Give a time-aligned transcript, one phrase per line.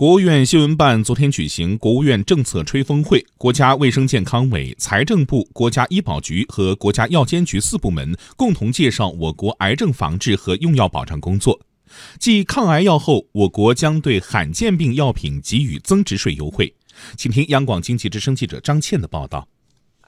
[0.00, 11.60] 国务院新闻办昨天举行国务院政策吹风会，国家卫生健康委、财政部、国家医保局和国家药监局四部门共同介绍我国癌症防治和用药保障工作。
[12.18, 16.74] 继抗癌药后，我国将对罕见病药品给予增值税优惠。
[17.18, 19.46] 请听央广经济之声记者张倩的报道。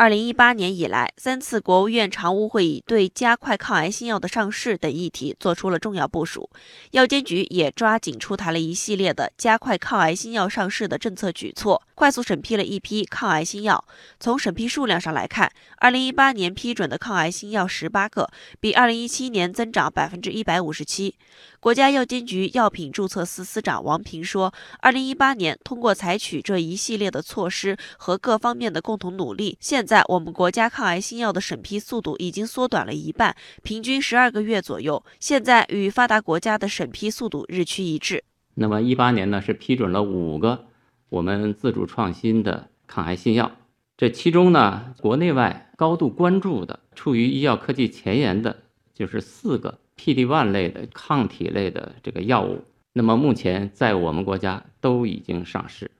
[0.00, 6.48] 二零一八年以来，三次国务院常务会议对加快抗癌新药的上市等议题作出了重要部署。
[6.92, 13.84] 药监局也抓紧出台了一系列的加快抗癌新药上市的政策举措，快速审批了一批抗癌新药。
[14.18, 21.14] 从审批数量上来看，二零一八年批准的抗癌新药十八个，比二零一七年增长百分之一百五十七。
[21.60, 35.02] 国家药监局药品注册司司长王平说：“二零一八年通过采取这一系列的措施和各方面的共同努力，现在我们国家抗癌新药的审批速度已经缩短了一半，平均十二个月左右。
[35.18, 38.22] 现在与发达国家的审批速度日趋一致。
[38.54, 40.66] 那么一八年呢，是批准了五个
[41.08, 43.50] 我们自主创新的抗癌新药，
[43.96, 48.58] 这其中呢，国内外高度关注的、处于医药科技前沿的，
[48.94, 55.90] 就是四个。” PD-1 类的抗体类的这个药物，那么目前在我们国家都已经上市。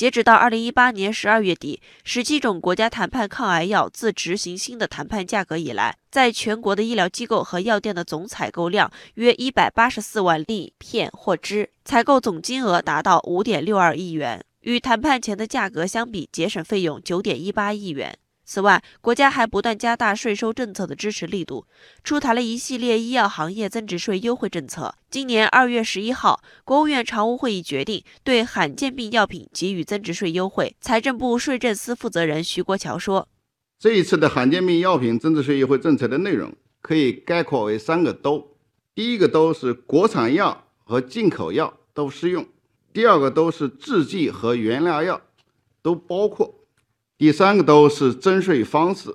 [0.00, 18.16] 截止到二零一八年十二月底，十七种国家谈判抗癌药自执行新的谈判价格以来，在全国的医疗机构和药店的总采购量约一百八十四万粒片或支，采购总金额达到五点六二亿元，与谈判前的价格相比，节省费用九点一八亿元。
[18.52, 21.66] 此外，国家还不断加大税收政策的支持力度，
[22.02, 24.92] 出台了一系列医药行业增值税优惠政策。
[25.08, 30.74] 今年二月十一号，国务院常务会议决定对罕见病药品给予增值税优惠。
[30.80, 33.28] 财政部税政司负责人徐国桥说
[33.78, 38.56] ：“这一次的罕见病药品增值税优惠政策的内容可以概括为三个都：
[38.96, 42.42] 第一个都是国产药和进口药都适用；
[42.92, 45.20] 第二个都是制剂和原料药
[45.82, 46.52] 都包括。”
[47.20, 49.14] 第三个都是征税方式，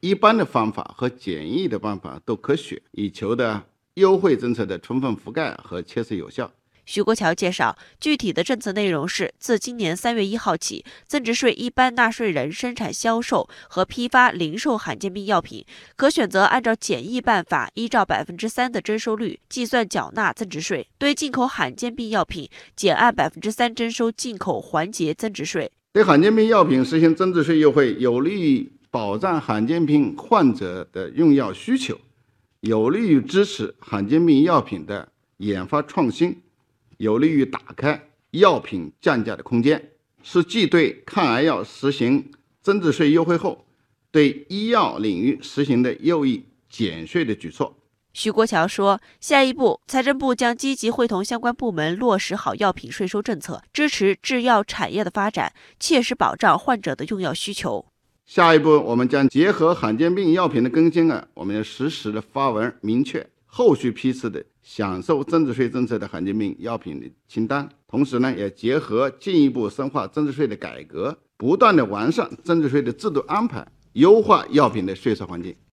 [0.00, 3.62] 一般的方法和简易的办法都可选，以求的
[3.94, 6.50] 优惠政策的充分覆盖和切实有效。
[6.84, 15.64] 徐国桥介绍，具体的政策内容是：自今年三月一号起，增值税一般纳税人生产、销售和批发、零售罕见病药品，
[15.94, 25.70] 可选择按照简易办法，依照百分之三的征收率计算缴纳增值税；对进口罕见病药品，减按百分之三征收进口环节增值税。
[25.94, 31.96] 对罕见病药品实行增值税优惠，有利于保障罕见病患者的用药需求，
[32.62, 36.42] 有利于支持罕见病药品的研发创新，
[36.96, 39.92] 有利于打开药品降价的空间，
[40.24, 43.64] 是继对抗癌药实行增值税优惠后，
[44.10, 47.72] 对医药领域实行的又一减税的举措。
[48.14, 57.84] 徐国桥说：“下一步，财政部将积极会同相关部门落实好药品税收政策，支持制药产业的发展，切实保障患者的用药需求。
[58.24, 75.52] 下一步，我们将结合罕见病药品的更新啊，我们要实时的发文明确后续批次的享受增值税政策的罕见病药品的清单，同时呢，也结合进一步深化增值税的改革，不断的完善增值税的制度安排，优化药品的税收环境。”